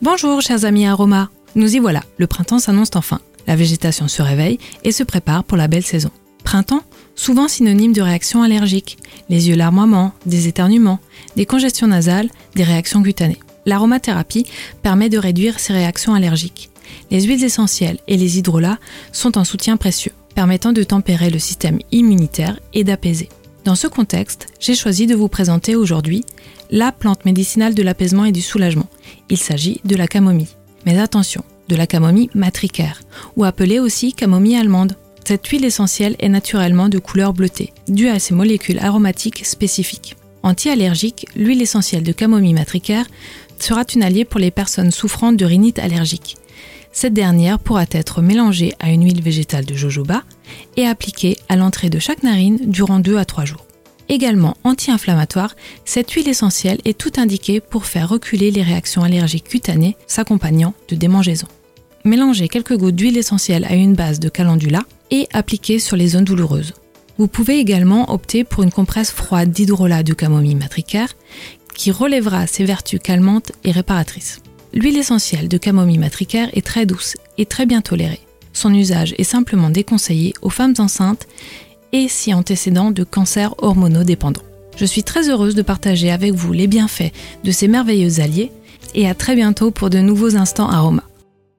Bonjour 0.00 0.40
chers 0.40 0.64
amis 0.64 0.86
aromas, 0.86 1.26
nous 1.56 1.74
y 1.74 1.80
voilà, 1.80 2.04
le 2.18 2.28
printemps 2.28 2.60
s'annonce 2.60 2.94
enfin. 2.94 3.18
La 3.48 3.56
végétation 3.56 4.06
se 4.06 4.22
réveille 4.22 4.60
et 4.84 4.92
se 4.92 5.02
prépare 5.02 5.42
pour 5.42 5.56
la 5.56 5.66
belle 5.66 5.84
saison. 5.84 6.12
Printemps, 6.44 6.84
souvent 7.16 7.48
synonyme 7.48 7.92
de 7.92 8.00
réactions 8.00 8.44
allergiques, 8.44 8.98
les 9.28 9.48
yeux 9.48 9.56
larmoiements, 9.56 10.12
des 10.24 10.46
éternuements, 10.46 11.00
des 11.34 11.46
congestions 11.46 11.88
nasales, 11.88 12.30
des 12.54 12.62
réactions 12.62 13.02
cutanées. 13.02 13.40
L'aromathérapie 13.66 14.46
permet 14.84 15.08
de 15.08 15.18
réduire 15.18 15.58
ces 15.58 15.72
réactions 15.72 16.14
allergiques. 16.14 16.70
Les 17.10 17.22
huiles 17.22 17.42
essentielles 17.42 17.98
et 18.06 18.16
les 18.16 18.38
hydrolats 18.38 18.78
sont 19.10 19.36
un 19.36 19.44
soutien 19.44 19.76
précieux, 19.76 20.12
permettant 20.36 20.72
de 20.72 20.84
tempérer 20.84 21.28
le 21.28 21.40
système 21.40 21.80
immunitaire 21.90 22.60
et 22.72 22.84
d'apaiser. 22.84 23.30
Dans 23.68 23.74
ce 23.74 23.86
contexte, 23.86 24.46
j'ai 24.60 24.74
choisi 24.74 25.06
de 25.06 25.14
vous 25.14 25.28
présenter 25.28 25.76
aujourd'hui 25.76 26.24
la 26.70 26.90
plante 26.90 27.26
médicinale 27.26 27.74
de 27.74 27.82
l'apaisement 27.82 28.24
et 28.24 28.32
du 28.32 28.40
soulagement. 28.40 28.88
Il 29.28 29.36
s'agit 29.36 29.82
de 29.84 29.94
la 29.94 30.06
camomille. 30.06 30.48
Mais 30.86 30.98
attention, 30.98 31.44
de 31.68 31.76
la 31.76 31.86
camomille 31.86 32.30
matricaire, 32.32 33.02
ou 33.36 33.44
appelée 33.44 33.78
aussi 33.78 34.14
camomille 34.14 34.56
allemande. 34.56 34.96
Cette 35.22 35.46
huile 35.48 35.66
essentielle 35.66 36.16
est 36.18 36.30
naturellement 36.30 36.88
de 36.88 36.98
couleur 36.98 37.34
bleutée, 37.34 37.74
due 37.88 38.08
à 38.08 38.18
ses 38.18 38.32
molécules 38.32 38.78
aromatiques 38.78 39.44
spécifiques. 39.44 40.16
Anti-allergique, 40.42 41.26
l'huile 41.36 41.60
essentielle 41.60 42.04
de 42.04 42.12
camomille 42.12 42.54
matricaire 42.54 43.04
sera 43.58 43.84
une 43.94 44.02
alliée 44.02 44.24
pour 44.24 44.40
les 44.40 44.50
personnes 44.50 44.92
souffrant 44.92 45.32
de 45.32 45.44
rhinite 45.44 45.78
allergique. 45.78 46.38
Cette 46.90 47.12
dernière 47.12 47.58
pourra 47.58 47.84
être 47.90 48.22
mélangée 48.22 48.72
à 48.80 48.90
une 48.90 49.04
huile 49.04 49.20
végétale 49.20 49.66
de 49.66 49.74
jojoba 49.74 50.22
et 50.76 50.86
appliquée 50.86 51.36
à 51.48 51.56
l'entrée 51.56 51.90
de 51.90 51.98
chaque 51.98 52.22
narine 52.22 52.58
durant 52.62 53.00
2 53.00 53.16
à 53.16 53.24
3 53.24 53.44
jours. 53.44 53.64
Également 54.08 54.56
anti-inflammatoire, 54.64 55.54
cette 55.84 56.10
huile 56.12 56.28
essentielle 56.28 56.80
est 56.84 56.96
tout 56.96 57.12
indiquée 57.18 57.60
pour 57.60 57.84
faire 57.84 58.08
reculer 58.08 58.50
les 58.50 58.62
réactions 58.62 59.02
allergiques 59.02 59.48
cutanées 59.48 59.96
s'accompagnant 60.06 60.74
de 60.88 60.96
démangeaisons. 60.96 61.48
Mélangez 62.04 62.48
quelques 62.48 62.76
gouttes 62.76 62.94
d'huile 62.96 63.18
essentielle 63.18 63.66
à 63.66 63.74
une 63.74 63.94
base 63.94 64.18
de 64.18 64.30
calendula 64.30 64.84
et 65.10 65.28
appliquez 65.32 65.78
sur 65.78 65.96
les 65.96 66.08
zones 66.08 66.24
douloureuses. 66.24 66.72
Vous 67.18 67.26
pouvez 67.26 67.58
également 67.58 68.10
opter 68.12 68.44
pour 68.44 68.62
une 68.62 68.70
compresse 68.70 69.10
froide 69.10 69.50
d'hydrolat 69.50 70.02
de 70.02 70.14
camomille 70.14 70.54
matricaire 70.54 71.14
qui 71.74 71.90
relèvera 71.90 72.46
ses 72.46 72.64
vertus 72.64 73.00
calmantes 73.02 73.52
et 73.64 73.72
réparatrices. 73.72 74.40
L'huile 74.72 74.96
essentielle 74.96 75.48
de 75.48 75.58
camomille 75.58 75.98
matricaire 75.98 76.48
est 76.52 76.64
très 76.64 76.86
douce 76.86 77.16
et 77.36 77.46
très 77.46 77.66
bien 77.66 77.80
tolérée. 77.80 78.20
Son 78.58 78.74
usage 78.74 79.14
est 79.18 79.22
simplement 79.22 79.70
déconseillé 79.70 80.34
aux 80.42 80.50
femmes 80.50 80.74
enceintes 80.78 81.28
et 81.92 82.08
si 82.08 82.34
antécédents 82.34 82.90
de 82.90 83.04
cancers 83.04 83.54
hormonodépendants. 83.58 84.42
Je 84.76 84.84
suis 84.84 85.04
très 85.04 85.30
heureuse 85.30 85.54
de 85.54 85.62
partager 85.62 86.10
avec 86.10 86.32
vous 86.34 86.52
les 86.52 86.66
bienfaits 86.66 87.12
de 87.44 87.52
ces 87.52 87.68
merveilleux 87.68 88.18
alliés 88.18 88.50
et 88.96 89.08
à 89.08 89.14
très 89.14 89.36
bientôt 89.36 89.70
pour 89.70 89.90
de 89.90 89.98
nouveaux 89.98 90.34
instants 90.34 90.68
aromas. 90.68 91.07